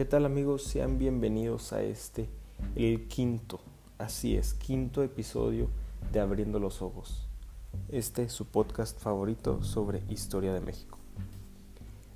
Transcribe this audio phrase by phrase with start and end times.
[0.00, 0.62] ¿Qué tal amigos?
[0.62, 2.26] Sean bienvenidos a este,
[2.74, 3.60] el quinto,
[3.98, 5.68] así es, quinto episodio
[6.10, 7.28] de Abriendo los Ojos.
[7.90, 10.96] Este es su podcast favorito sobre historia de México.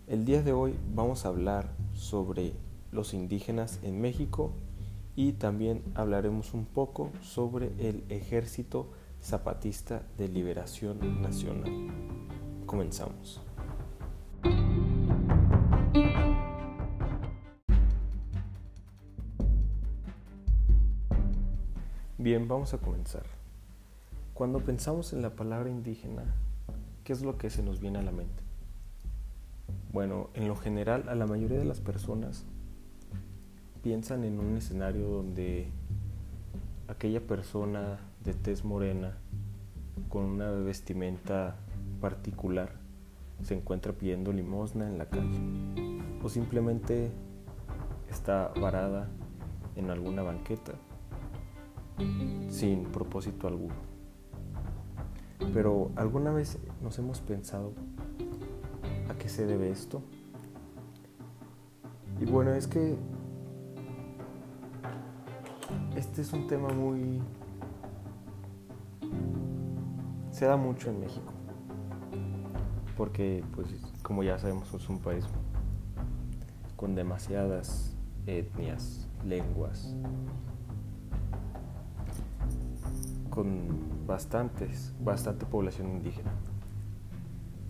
[0.06, 2.54] El día de hoy vamos a hablar sobre
[2.90, 4.52] los indígenas en México
[5.14, 8.88] y también hablaremos un poco sobre el Ejército
[9.22, 11.92] Zapatista de Liberación Nacional.
[12.64, 13.43] Comenzamos.
[22.16, 23.24] Bien, vamos a comenzar.
[24.34, 26.22] Cuando pensamos en la palabra indígena,
[27.02, 28.40] ¿qué es lo que se nos viene a la mente?
[29.92, 32.44] Bueno, en lo general a la mayoría de las personas
[33.82, 35.66] piensan en un escenario donde
[36.86, 39.18] aquella persona de tez morena
[40.08, 41.56] con una vestimenta
[42.00, 42.76] particular
[43.42, 45.40] se encuentra pidiendo limosna en la calle
[46.22, 47.10] o simplemente
[48.08, 49.08] está varada
[49.74, 50.74] en alguna banqueta
[52.48, 53.74] sin propósito alguno.
[55.52, 57.72] Pero ¿alguna vez nos hemos pensado
[59.08, 60.02] a qué se debe esto?
[62.20, 62.96] Y bueno, es que
[65.96, 67.20] este es un tema muy...
[70.30, 71.32] se da mucho en México.
[72.96, 73.68] Porque, pues,
[74.02, 75.24] como ya sabemos, es un país
[76.76, 79.94] con demasiadas etnias, lenguas,
[83.34, 86.30] con bastantes, bastante población indígena.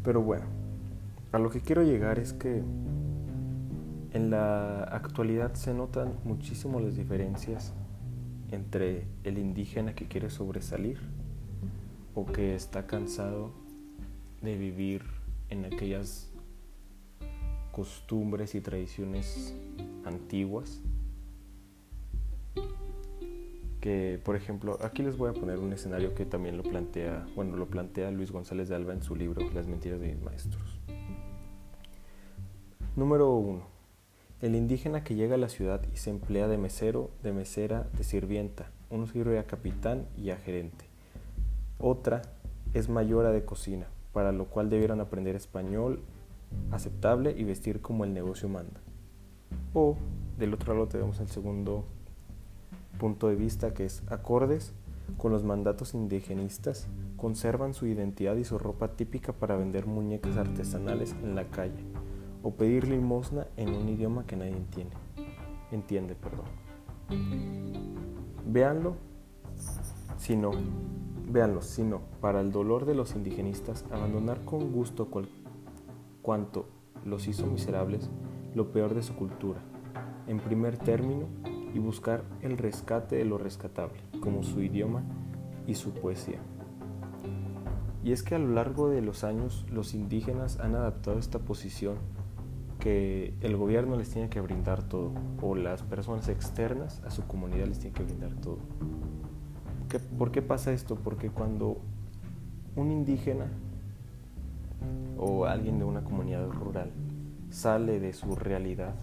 [0.03, 0.45] Pero bueno,
[1.33, 2.63] a lo que quiero llegar es que
[4.13, 7.73] en la actualidad se notan muchísimo las diferencias
[8.51, 10.99] entre el indígena que quiere sobresalir
[12.15, 13.53] o que está cansado
[14.43, 15.03] de vivir
[15.49, 16.31] en aquellas
[17.73, 19.57] costumbres y tradiciones
[20.05, 20.83] antiguas
[23.85, 27.55] que, por ejemplo, aquí les voy a poner un escenario que también lo plantea, bueno,
[27.59, 30.81] lo plantea Luis González de Alba en su libro Las mentiras de mis maestros.
[32.97, 33.63] Número 1.
[34.41, 38.05] El indígena que llega a la ciudad y se emplea de mesero, de mesera, de
[38.05, 38.71] sirvienta.
[38.89, 40.87] Uno sirve a capitán y a gerente.
[41.79, 42.23] Otra
[42.73, 46.01] es mayora de cocina, para lo cual debieran aprender español
[46.71, 48.81] aceptable y vestir como el negocio manda.
[49.75, 49.99] O
[50.39, 51.85] del otro lado tenemos el segundo
[52.99, 54.73] punto de vista que es acordes
[55.19, 61.15] con los mandatos indigenistas, conservan su identidad y su ropa típica para vender muñecas artesanales
[61.23, 61.85] en la calle
[62.43, 64.97] o pedir limosna en un idioma que nadie entiende.
[65.71, 66.45] Entiende, perdón.
[68.47, 68.97] Véanlo,
[70.19, 70.51] si no,
[71.29, 75.09] véanlo, si no, para el dolor de los indigenistas, abandonar con gusto
[76.23, 76.67] cuanto
[77.05, 78.11] los hizo miserables,
[78.55, 79.61] lo peor de su cultura.
[80.27, 81.27] En primer término,
[81.75, 85.03] y buscar el rescate de lo rescatable, como su idioma
[85.67, 86.39] y su poesía.
[88.05, 91.97] Y es que a lo largo de los años los indígenas han adaptado esta posición
[92.79, 97.67] que el gobierno les tiene que brindar todo, o las personas externas a su comunidad
[97.67, 98.59] les tienen que brindar todo.
[100.19, 100.97] ¿Por qué pasa esto?
[100.97, 101.79] Porque cuando
[102.77, 103.47] un indígena
[105.19, 106.91] o alguien de una comunidad rural
[107.51, 108.95] sale de su realidad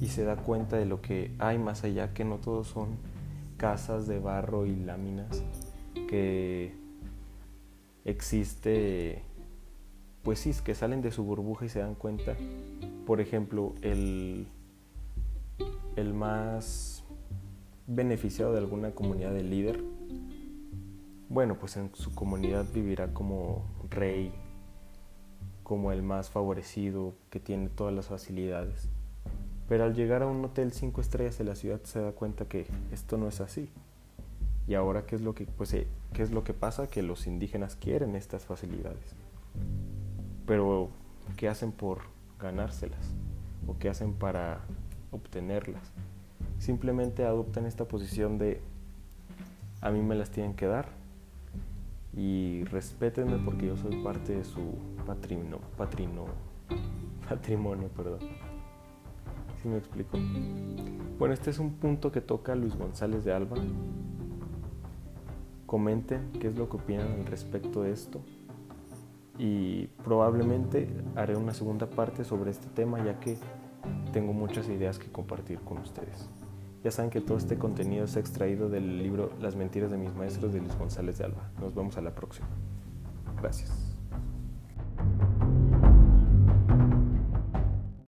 [0.00, 2.98] y se da cuenta de lo que hay más allá, que no todos son
[3.56, 5.42] casas de barro y láminas,
[6.08, 6.74] que
[8.04, 9.22] existe,
[10.22, 12.36] pues sí, que salen de su burbuja y se dan cuenta,
[13.06, 14.46] por ejemplo, el,
[15.96, 17.04] el más
[17.86, 19.82] beneficiado de alguna comunidad de líder,
[21.28, 24.32] bueno, pues en su comunidad vivirá como rey,
[25.62, 28.88] como el más favorecido, que tiene todas las facilidades.
[29.68, 32.66] Pero al llegar a un hotel cinco estrellas de la ciudad se da cuenta que
[32.92, 33.68] esto no es así.
[34.68, 37.26] Y ahora qué es lo que pues eh, qué es lo que pasa que los
[37.26, 39.14] indígenas quieren estas facilidades.
[40.46, 40.90] Pero
[41.36, 42.00] ¿qué hacen por
[42.40, 43.14] ganárselas?
[43.66, 44.60] ¿O qué hacen para
[45.10, 45.92] obtenerlas?
[46.58, 48.60] Simplemente adoptan esta posición de
[49.80, 50.88] a mí me las tienen que dar
[52.16, 54.74] y respétenme porque yo soy parte de su
[57.28, 58.45] patrimonio, perdón
[59.68, 60.18] me explico?
[61.18, 63.56] Bueno, este es un punto que toca Luis González de Alba.
[65.66, 68.20] Comenten qué es lo que opinan al respecto de esto
[69.38, 73.36] y probablemente haré una segunda parte sobre este tema ya que
[74.12, 76.28] tengo muchas ideas que compartir con ustedes.
[76.84, 80.52] Ya saben que todo este contenido es extraído del libro Las mentiras de mis maestros
[80.52, 81.50] de Luis González de Alba.
[81.60, 82.46] Nos vemos a la próxima.
[83.40, 83.95] Gracias.